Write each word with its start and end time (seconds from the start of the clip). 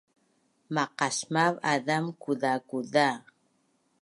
Maqasmav 0.73 1.53
azam 1.71 2.05
kuzakuza 2.21 3.07